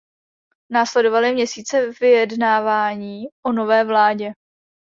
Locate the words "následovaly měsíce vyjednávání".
0.71-3.23